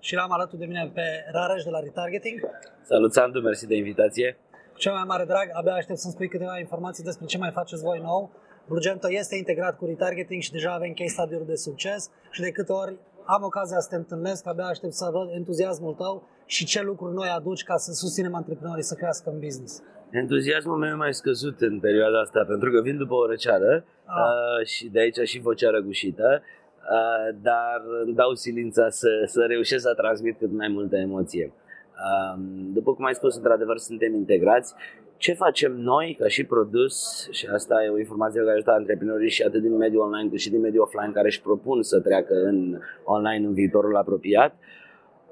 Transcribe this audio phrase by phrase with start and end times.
[0.00, 2.40] și l-am alături de mine pe Rareș de la Retargeting.
[2.82, 4.36] Salut, Sandu, mersi de invitație.
[4.72, 7.82] Cu cel mai mare drag, abia aștept să-mi spui câteva informații despre ce mai faceți
[7.82, 8.30] voi nou.
[8.68, 12.72] Blugento este integrat cu Retargeting și deja avem case study de succes și de câte
[12.72, 12.94] ori
[13.24, 17.28] am ocazia să te întâlnesc, abia aștept să văd entuziasmul tău și ce lucruri noi
[17.28, 19.82] aduci ca să susținem antreprenorii să crească în business.
[20.10, 24.14] Entuziasmul meu e mai scăzut în perioada asta, pentru că vin după o răceală ah.
[24.16, 26.42] uh, și de aici și vocea răgușită,
[26.82, 31.52] uh, dar îmi dau silința să, să reușesc să transmit cât mai multă emoție.
[31.52, 32.40] Uh,
[32.72, 34.74] după cum ai spus, într-adevăr suntem integrați.
[35.16, 39.42] Ce facem noi ca și produs, și asta e o informație care ajută antreprenorii și
[39.42, 42.78] atât din mediul online cât și din mediul offline care își propun să treacă în
[43.04, 44.54] online în viitorul apropiat,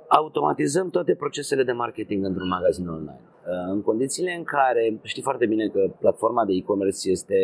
[0.09, 3.21] automatizăm toate procesele de marketing într-un magazin online.
[3.47, 7.37] Uh, în condițiile în care știi foarte bine că platforma de e-commerce este,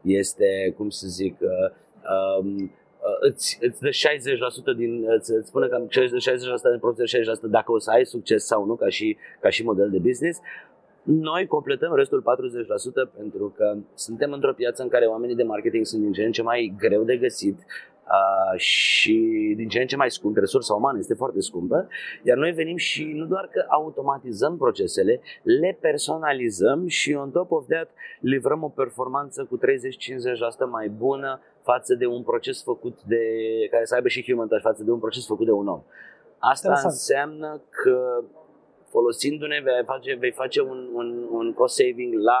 [0.00, 1.48] este cum să zic, uh,
[2.40, 2.70] um, uh,
[3.20, 3.88] îți, îți dă
[4.74, 5.88] 60% din, îți, îți spune că 60%
[6.70, 9.90] din profit 60% dacă o să ai succes sau nu ca și, ca și model
[9.90, 10.40] de business,
[11.02, 12.22] noi completăm restul
[13.10, 16.32] 40% pentru că suntem într-o piață în care oamenii de marketing sunt din ce în
[16.32, 17.58] ce mai greu de găsit,
[18.08, 21.88] uh, și din ce în ce mai scump, resursa umană este foarte scumpă,
[22.22, 27.66] iar noi venim și nu doar că automatizăm procesele, le personalizăm și on top of
[27.68, 29.60] that livrăm o performanță cu 30-50%
[30.70, 33.22] mai bună față de un proces făcut de,
[33.70, 35.82] care să aibă și human touch, față de un proces făcut de un om.
[36.38, 36.92] Asta Interesant.
[36.92, 37.98] înseamnă că
[38.92, 42.40] folosindu-ne vei face, vei face un, un, un cost saving la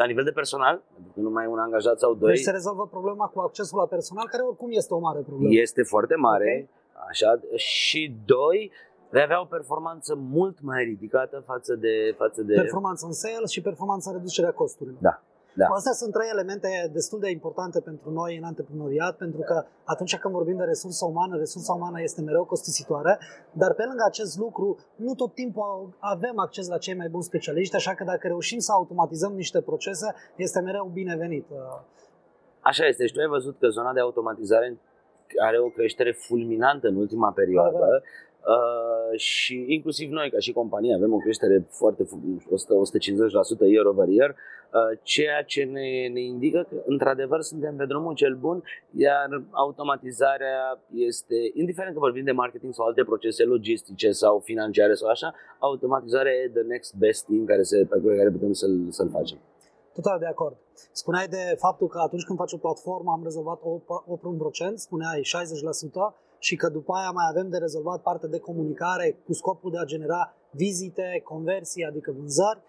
[0.00, 2.32] la nivel de personal, pentru că nu mai un angajat sau doi.
[2.32, 5.54] Deci se rezolvă problema cu accesul la personal, care oricum este o mare problemă.
[5.54, 7.08] Este foarte mare, okay.
[7.10, 8.72] așa, și doi,
[9.10, 12.14] vei avea o performanță mult mai ridicată față de...
[12.16, 12.54] Față de...
[12.54, 14.98] Performanță în sales și performanță în reducerea costurilor.
[15.00, 15.22] Da.
[15.56, 15.66] Da.
[15.78, 20.34] Astea sunt trei elemente destul de importante pentru noi în antreprenoriat, pentru că atunci când
[20.34, 23.18] vorbim de resursă umană, resursa umană este mereu costisitoare,
[23.52, 27.76] dar pe lângă acest lucru, nu tot timpul avem acces la cei mai buni specialiști,
[27.76, 31.46] așa că dacă reușim să automatizăm niște procese, este mereu binevenit.
[32.60, 34.78] Așa este și tu ai văzut că zona de automatizare
[35.48, 37.78] are o creștere fulminantă în ultima perioadă.
[37.78, 38.00] Da, da.
[38.46, 42.06] Uh, și inclusiv noi ca și companie avem o creștere foarte
[42.50, 42.74] 100,
[43.66, 48.14] 150% year over year, uh, ceea ce ne, ne indică că într-adevăr suntem pe drumul
[48.14, 54.38] cel bun, iar automatizarea este, indiferent că vorbim de marketing sau alte procese logistice sau
[54.38, 58.86] financiare sau așa, automatizarea e the next best thing care se, pe care putem să-l,
[58.88, 59.38] să-l facem.
[59.98, 60.56] Total de acord.
[60.92, 63.62] Spuneai de faptul că atunci când faci o platformă am rezolvat 8%,
[64.74, 69.70] spuneai 60%, și că după aia mai avem de rezolvat partea de comunicare cu scopul
[69.70, 72.60] de a genera vizite, conversii, adică vânzări.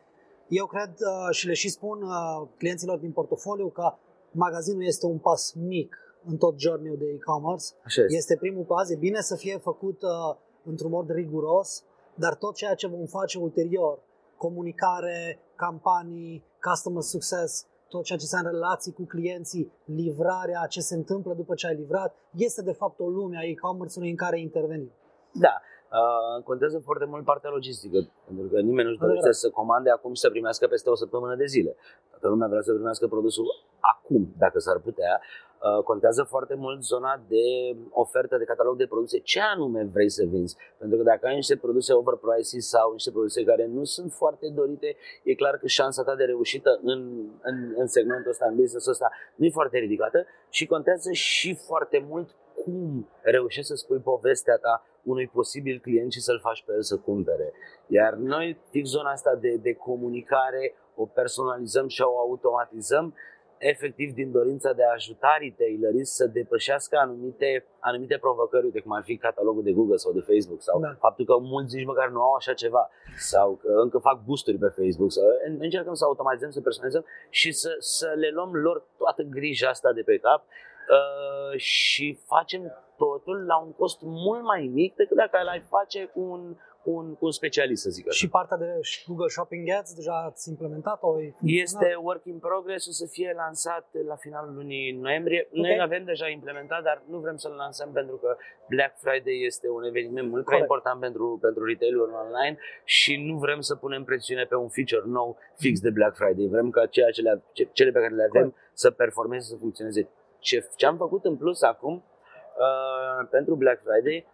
[0.48, 3.94] Eu cred uh, și le și spun uh, clienților din portofoliu că
[4.32, 7.66] magazinul este un pas mic în tot journey de e-commerce.
[7.84, 8.16] Așa este.
[8.16, 11.84] este primul pas, e bine să fie făcut uh, într-un mod riguros,
[12.16, 14.00] dar tot ceea ce vom face ulterior,
[14.38, 21.34] comunicare, campanii, customer success, tot ceea ce înseamnă relații cu clienții, livrarea, ce se întâmplă
[21.34, 24.92] după ce ai livrat, este de fapt o lume a e-commerce-ului în care intervenim.
[25.32, 25.62] Da,
[25.92, 30.22] uh, contează foarte mult partea logistică, pentru că nimeni nu-și dorește să comande acum și
[30.22, 31.76] să primească peste o săptămână de zile.
[32.10, 33.46] Toată lumea vrea să primească produsul
[33.80, 35.22] acum, dacă s-ar putea.
[35.62, 39.20] Uh, contează foarte mult zona de ofertă de catalog de produse.
[39.20, 40.58] Ce anume vrei să vinzi?
[40.78, 44.96] Pentru că dacă ai niște produse overpriced sau niște produse care nu sunt foarte dorite,
[45.24, 47.00] e clar că șansa ta de reușită în,
[47.42, 52.06] în, în segmentul ăsta, în business ăsta, nu e foarte ridicată și contează și foarte
[52.10, 52.30] mult
[52.68, 56.98] cum reușești să spui povestea ta unui posibil client și să-l faci pe el să
[56.98, 57.54] cumpere.
[57.88, 63.14] Iar noi, fix zona asta de, de comunicare, o personalizăm și o automatizăm
[63.58, 69.04] efectiv din dorința de a ajuta retailerii să depășească anumite, anumite provocări, uite cum ar
[69.04, 70.96] fi catalogul de Google sau de Facebook sau da.
[71.00, 74.68] faptul că mulți nici măcar nu au așa ceva sau că încă fac boosturi pe
[74.68, 75.24] Facebook sau
[75.60, 80.02] încercăm să automatizăm, să personalizăm și să, să le luăm lor toată grija asta de
[80.02, 80.46] pe cap
[80.90, 82.62] uh, și facem
[82.98, 87.16] totul la un cost mult mai mic decât dacă l-ai face cu un, cu un,
[87.16, 88.18] cu un specialist, să zic așa.
[88.18, 91.10] Și partea de Google Shopping Ads, deja ați implementat-o?
[91.42, 95.48] Este work in progress, o să fie lansat la finalul lunii noiembrie.
[95.50, 95.62] Okay.
[95.62, 98.38] Noi avem deja implementat, dar nu vrem să-l lansăm pentru că
[98.70, 103.60] Black Friday este un eveniment mult prea important pentru, pentru retail-ul online și nu vrem
[103.60, 106.48] să punem presiune pe un feature nou fix de Black Friday.
[106.50, 108.72] Vrem ca ceea ce le, cele pe care le avem Corect.
[108.74, 110.10] să performeze, să funcționeze.
[110.40, 114.28] Ce, ce am făcut în plus acum uh, pentru Black Friday,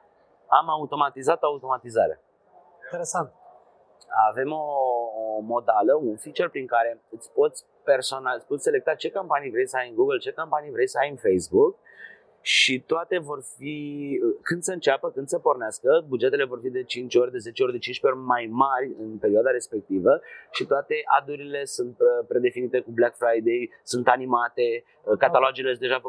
[0.47, 2.19] am automatizat automatizarea.
[2.83, 3.33] Interesant.
[4.29, 4.65] Avem o,
[5.15, 9.67] o modală, un feature prin care îți poți personal, îți poți selecta ce campanii vrei
[9.67, 11.79] să ai în Google, ce campanii vrei să ai în Facebook
[12.45, 13.75] și toate vor fi,
[14.41, 17.71] când să înceapă, când să pornească, bugetele vor fi de 5 ori, de 10 ori,
[17.71, 21.97] de 15 ori mai mari în perioada respectivă și toate adurile sunt
[22.27, 26.01] predefinite cu Black Friday, sunt animate, uh, catalogele sunt deja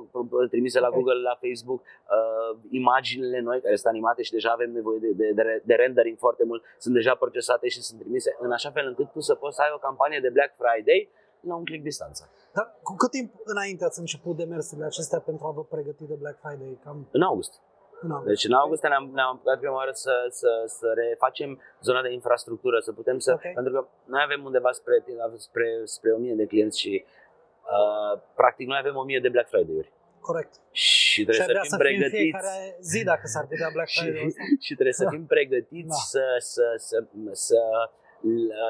[0.50, 4.98] trimise la Google, la Facebook, uh, imaginile noi care sunt animate și deja avem nevoie
[4.98, 8.70] de, de, de, de rendering foarte mult, sunt deja procesate și sunt trimise în așa
[8.70, 11.08] fel încât tu să poți să ai o campanie de Black Friday
[11.46, 12.30] la un click distanță.
[12.52, 16.38] Dar cu cât timp înainte ați început demersurile acestea pentru a vă pregăti de Black
[16.42, 16.78] Friday?
[16.84, 17.08] Cam...
[17.10, 17.52] În august.
[18.00, 18.28] În august.
[18.28, 22.78] Deci în august ne-am, ne-am apucat prima oară să, să, să refacem zona de infrastructură,
[22.80, 23.32] să putem să...
[23.32, 23.52] Okay.
[23.54, 25.04] Pentru că noi avem undeva spre,
[25.36, 29.92] spre, spre 1000 de clienți și uh, practic noi avem 1000 de Black Friday-uri.
[30.20, 30.54] Corect.
[30.70, 32.16] Și trebuie și să fim să pregătiți.
[32.16, 34.28] fiecare zi dacă s-ar putea Black Friday.
[34.30, 35.94] și, și trebuie să fim pregătiți da.
[36.12, 36.96] să, să, să,
[37.32, 37.60] să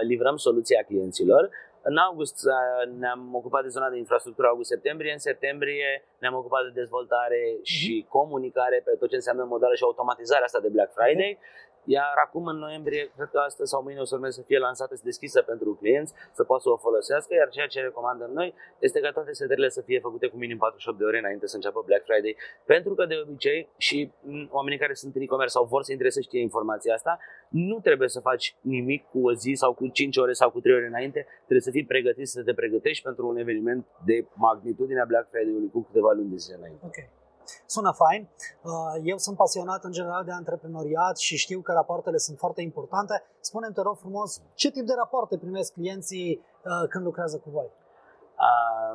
[0.07, 1.51] livrăm soluția clienților
[1.91, 6.81] în august uh, ne-am ocupat de zona de infrastructură august-septembrie, în septembrie ne-am ocupat de
[6.81, 7.63] dezvoltare uh-huh.
[7.63, 11.39] și comunicare pe tot ce înseamnă modală și automatizarea asta de Black Friday.
[11.85, 11.93] Uh-huh.
[11.97, 14.95] Iar acum, în noiembrie, cred că astăzi sau mâine o să urmeze să fie lansată,
[14.97, 19.01] să deschisă pentru clienți, să poată să o folosească, iar ceea ce recomandăm noi este
[19.01, 22.05] ca toate setările să fie făcute cu minim 48 de ore înainte să înceapă Black
[22.05, 24.13] Friday, pentru că de obicei și
[24.51, 28.09] oamenii care sunt în e-commerce sau vor să intre să știe informația asta, nu trebuie
[28.09, 31.27] să faci nimic cu o zi sau cu 5 ore sau cu 3 ore înainte,
[31.37, 35.81] trebuie să fii pregătit să te pregătești pentru un eveniment de magnitudinea Black Friday-ului cu
[35.83, 36.87] câteva luni de zile înainte.
[36.87, 37.24] Okay.
[37.67, 38.29] Sună fain.
[38.63, 43.23] Uh, eu sunt pasionat în general de antreprenoriat și știu că rapoartele sunt foarte importante.
[43.41, 47.71] Spune-mi, te rog frumos, ce tip de rapoarte primesc clienții uh, când lucrează cu voi?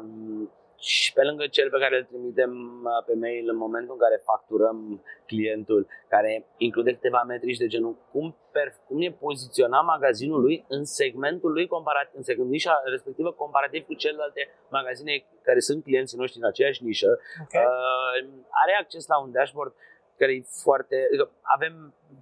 [0.02, 0.50] Um,
[0.80, 2.52] și pe lângă cel pe care îl trimitem
[2.84, 7.96] uh, pe mail în momentul în care facturăm clientul, care include câteva metrici de genul
[8.12, 13.32] cum, per, cum e poziționat magazinul lui în segmentul lui comparat, în segmentul nișa respectivă
[13.32, 17.20] comparativ cu celelalte magazine care sunt clienții noștri în aceeași nișă.
[17.44, 17.64] Okay.
[17.64, 19.74] Uh, are acces la un dashboard
[20.22, 20.96] care e foarte...
[21.10, 21.74] Adică avem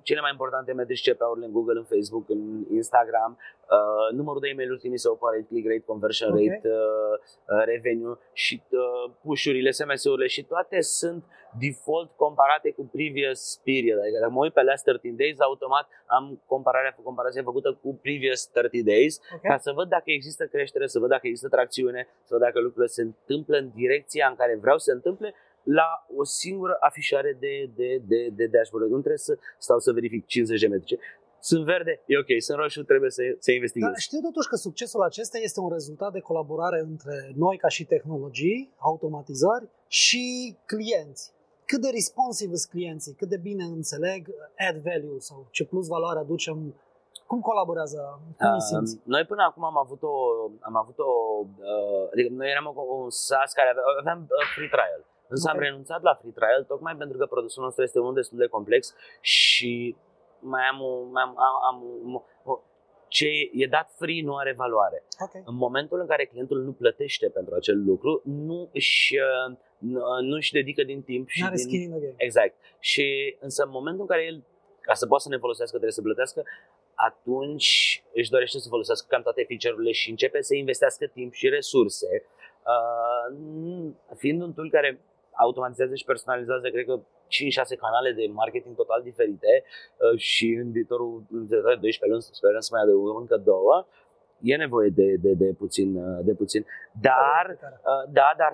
[0.01, 2.41] cele mai importante metrici CPA-urile în Google, în Facebook, în
[2.71, 6.47] Instagram, uh, numărul de e-mail-uri trimise, operate, click rate, conversion okay.
[6.47, 7.15] rate, uh,
[7.53, 11.23] uh, revenue și uh, push-urile, SMS-urile și toate sunt
[11.59, 13.99] default comparate cu previous period.
[13.99, 18.45] Adică dacă mă uit pe last 13 days, automat am compararea, comparație făcută cu previous
[18.45, 19.49] 30 days okay.
[19.51, 22.91] ca să văd dacă există creștere, să văd dacă există tracțiune, să văd dacă lucrurile
[22.97, 25.33] se întâmplă în direcția în care vreau să se întâmple
[25.79, 28.85] la o singură afișare de, de, de, de dashboard.
[28.85, 30.99] Nu trebuie să stau să verific 50 de metri.
[31.39, 33.89] Sunt verde, e ok, sunt roșu, trebuie să, să investighez.
[33.89, 37.85] Dar știu totuși că succesul acesta este un rezultat de colaborare între noi ca și
[37.85, 41.33] tehnologii, automatizări și clienți.
[41.65, 44.29] Cât de responsive sunt clienții, cât de bine înțeleg
[44.67, 46.73] add value sau ce plus valoare aducem
[47.27, 48.19] cum colaborează?
[48.37, 50.13] Cum uh, noi până acum am avut o,
[50.59, 51.11] am avut o
[51.71, 52.65] uh, adică noi eram
[53.03, 55.01] un SaaS care avea, aveam uh, free trial.
[55.27, 55.57] Însă okay.
[55.57, 58.95] am renunțat la free trial tocmai pentru că produsul nostru este unul destul de complex
[59.21, 59.95] și
[60.39, 60.79] mai am,
[61.11, 61.77] mai am, am, am
[63.07, 65.03] ce e dat free nu are valoare.
[65.19, 65.41] Okay.
[65.45, 69.15] În momentul în care clientul nu plătește pentru acel lucru, nu își,
[70.21, 71.57] nu își dedică din timp și din...
[71.57, 72.13] skin in the game.
[72.17, 72.55] Exact.
[72.79, 74.43] Și însă în momentul în care el,
[74.81, 76.43] ca să poată să ne folosească, trebuie să plătească,
[76.93, 82.25] atunci își dorește să folosească cam toate feature-urile și începe să investească timp și resurse.
[82.63, 83.37] Uh,
[84.15, 85.01] fiind un tool care
[85.45, 91.23] automatizează și personalizează, cred că 5-6 canale de marketing total diferite uh, și în viitorul
[91.31, 93.87] în 12 luni sperăm să mai adăugăm încă două.
[94.41, 96.65] E nevoie de, de, de, puțin, uh, de puțin.
[97.01, 98.51] Dar, uh, da, dar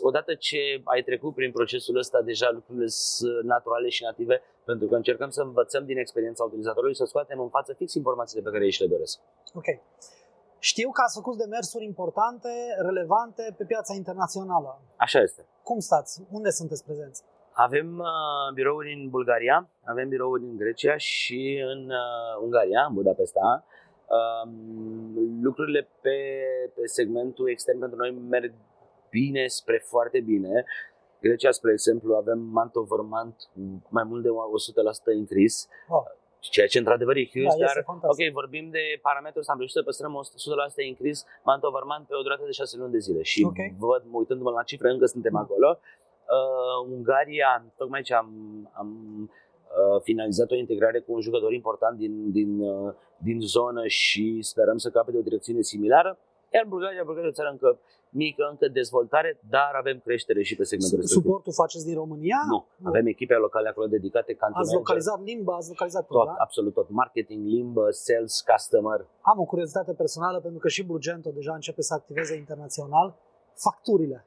[0.00, 4.94] odată ce ai trecut prin procesul ăsta, deja lucrurile sunt naturale și native, pentru că
[4.94, 8.70] încercăm să învățăm din experiența utilizatorului, să scoatem în față fix informațiile pe care ei
[8.70, 9.20] și le doresc.
[9.54, 9.66] Ok.
[10.60, 12.48] Știu că ați făcut demersuri importante,
[12.78, 14.80] relevante pe piața internațională.
[14.96, 15.46] Așa este.
[15.62, 16.22] Cum stați?
[16.30, 17.22] Unde sunteți prezenți?
[17.52, 23.64] Avem uh, birouri în Bulgaria, avem birouri în Grecia și în uh, Ungaria, în Budapesta.
[24.06, 24.50] Uh,
[25.42, 26.16] lucrurile pe,
[26.74, 28.52] pe segmentul extern pentru noi merg
[29.10, 30.64] bine spre foarte bine.
[31.20, 33.38] Grecia, spre exemplu, avem month over month
[33.88, 34.28] mai mult de
[35.14, 35.66] 100% increase.
[35.88, 36.04] Oh
[36.40, 38.26] ceea ce într-adevăr e huge, Da, dar este fantastic.
[38.26, 42.14] ok, vorbim de parametru, să am reușit să păstrăm 100% increase month over month pe
[42.14, 43.60] o durată de 6 luni de zile și Ok.
[43.78, 45.78] văd, uitându-mă la cifre, încă suntem acolo.
[46.36, 48.28] Uh, Ungaria, tocmai ce am,
[48.72, 48.88] am
[49.94, 54.76] uh, finalizat o integrare cu un jucător important din, din, uh, din zonă și sperăm
[54.76, 56.18] să capete o direcțiune similară.
[56.54, 57.68] Iar Bulgaria, Bulgaria e o țară încă
[58.22, 61.22] mică, încă dezvoltare, dar avem creștere și pe segmentul respectiv.
[61.22, 62.38] Suportul faceți din România?
[62.54, 66.26] Nu, avem echipe locale acolo dedicate, country Ați manager, localizat limba, ați localizat tot, tot,
[66.26, 66.34] da?
[66.46, 66.86] absolut tot.
[67.02, 68.98] Marketing, limbă, sales, customer.
[69.20, 73.08] Am o curiozitate personală pentru că și Brugento deja începe să activeze internațional.
[73.66, 74.18] Facturile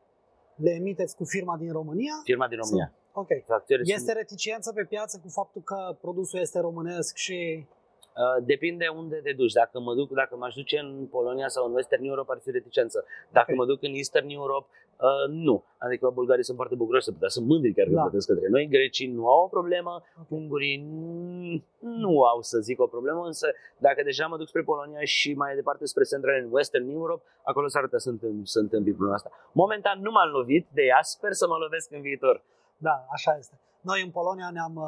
[0.56, 2.13] le emiteți cu firma din România?
[2.24, 2.94] Firma din România.
[3.13, 3.27] Ok.
[3.46, 7.68] Facturi Este sunt- reticență pe piață cu faptul că produsul este românesc și...
[8.15, 9.51] Uh, depinde unde te duci.
[9.51, 13.05] Dacă mă duc, dacă m-aș duce în Polonia sau în Western Europe ar fi reticență.
[13.32, 13.58] Dacă Ok.
[13.58, 14.67] mă duc în Eastern Europe,
[14.98, 15.63] uh, nu.
[15.77, 18.01] Adică bulgarii sunt foarte bucuroși să putea, sunt mândri chiar că Da.
[18.01, 18.67] plătesc către noi.
[18.67, 20.25] Grecii nu au o problemă, Ok.
[20.29, 25.03] ungurii n- nu au să zic o problemă, însă dacă deja mă duc spre Polonia
[25.03, 28.89] și mai departe spre Central and Western Europe, acolo s-ar putea să întâmpl- să întâmpi
[28.91, 29.29] problema asta.
[29.51, 32.43] Momentan nu m-am lovit de ea, sper să mă lovesc în viitor.
[32.77, 33.55] Da, așa este.
[33.89, 34.85] Noi în Polonia ne-am uh,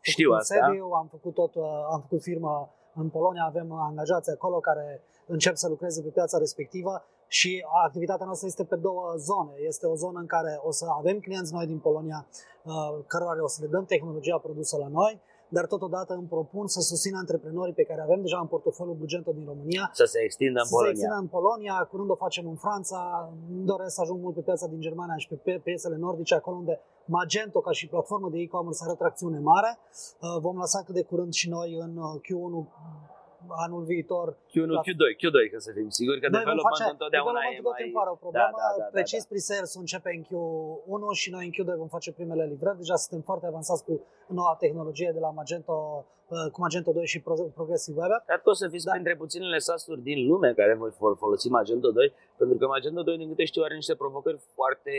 [0.00, 0.54] făcut Știu un asta.
[0.54, 2.52] sediu, am făcut tot, uh, am făcut firmă
[2.94, 8.46] în Polonia, avem angajați acolo care încep să lucreze pe piața respectivă și activitatea noastră
[8.46, 9.52] este pe două zone.
[9.66, 12.26] Este o zonă în care o să avem clienți noi din Polonia,
[12.62, 15.20] uh, cărora o să le dăm tehnologia produsă la noi,
[15.56, 19.46] dar totodată îmi propun să susțin antreprenorii pe care avem deja în portofoliul Bugento din
[19.52, 20.92] România Să se extindă în să se Polonia.
[20.92, 22.98] extindă în Polonia, curând o facem în Franța,
[23.50, 26.56] îmi doresc să ajung mult pe piața din Germania și pe pe piețele nordice, acolo
[26.56, 29.78] unde Magento ca și platformă de e-commerce are tracțiune mare.
[29.78, 32.54] Uh, Vom lăsa cât de curând și noi în uh, Q1
[33.64, 34.26] anul viitor.
[34.52, 34.80] Q1, Da.
[34.86, 37.74] Q2, Q2, ca să fim siguri că Noi vom development face întotdeauna e developmentul tot
[37.76, 37.82] mai...
[37.84, 38.54] timpul are o problemă.
[38.56, 39.28] Da, da, da, da, Precis da.
[39.30, 42.80] pre-sales începe în Q1 și noi în Q2 vom face primele livrări.
[42.82, 43.94] Deja suntem foarte avansați cu
[44.38, 45.76] noua tehnologie de la Magento,
[46.34, 48.24] uh, cu Magento 2 și Pro- Progressive Web App.
[48.30, 48.92] Cred că o să fiți Da.
[48.94, 53.16] printre puținele SaaS-uri din lume care voi vor folosi Magento 2, pentru că Magento 2,
[53.22, 54.94] din câte știu, are niște provocări foarte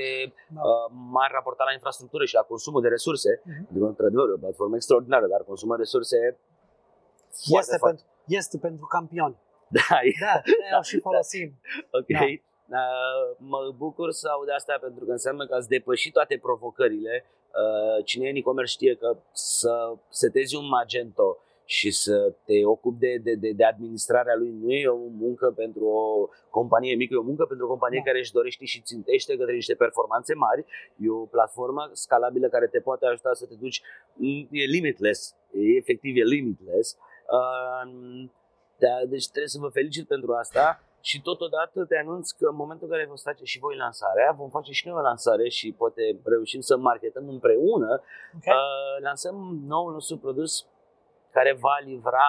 [0.58, 0.62] Da.
[0.68, 0.86] uh,
[1.18, 3.32] mari raportate la infrastructură și la consumul de resurse.
[3.44, 3.64] Mhm.
[3.66, 6.18] Pentru că, într-adevăr, e o platformă extraordinară, dar consumă resurse
[7.50, 8.02] foarte, Este, foarte...
[8.02, 9.36] pentru, este pentru campioni.
[9.68, 11.60] Da, e- Da, de-aia și folosim.
[11.92, 12.08] ok.
[12.68, 17.26] Uh, mă bucur să aud asta pentru că înseamnă că ați depășit toate provocările.
[17.26, 23.00] Uh, cine e în e-commerce știe că să setezi un Magento și să te ocupi
[23.00, 27.18] de, de, de, de administrarea lui nu e o muncă pentru o companie mică, e
[27.18, 28.06] o muncă pentru o companie Da.
[28.06, 30.66] care își dorește și țintește către niște performanțe mari.
[30.98, 33.82] E o platformă scalabilă care te poate ajuta să te duci,
[34.52, 36.88] e limitless, e efectiv e limitless.
[36.94, 37.13] Uh, da,
[39.10, 42.94] deci trebuie să vă felicit pentru asta și totodată te anunț că în momentul în
[42.94, 46.62] care vom face și voi lansarea, vom face și noi o lansare și poate reușim
[46.62, 48.02] să marketăm împreună.
[48.38, 48.54] Okay?
[48.56, 50.66] Uh, lansăm noul nostru produs
[51.32, 52.28] care va livra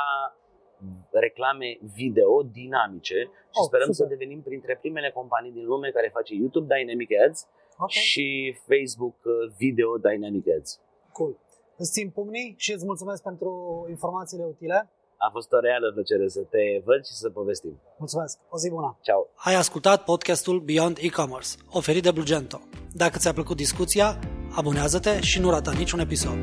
[1.11, 3.19] reclame video dinamice
[3.55, 4.09] și Oh, sperăm super.
[4.09, 7.49] să devenim printre primele companii din lume care face YouTube Dynamic Ads
[7.79, 10.81] Ok, și Facebook uh, Video Dynamic Ads.
[11.13, 11.37] cool.
[11.77, 13.51] Îți țin pumnii și îți mulțumesc pentru
[13.89, 14.91] informațiile utile.
[15.17, 17.81] A fost o reală plăcere să te văd și să povestim.
[17.99, 18.39] Mulțumesc.
[18.49, 18.99] O zi bună.
[19.01, 19.27] Ciao!
[19.35, 22.61] Ai ascultat podcastul Beyond E-Commerce, oferit de Blugento.
[22.93, 24.19] Dacă ți-a plăcut discuția,
[24.57, 26.39] abonează-te și nu rata niciun episod.